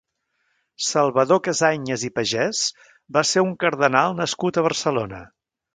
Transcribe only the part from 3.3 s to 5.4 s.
ser un cardenal nascut a Barcelona.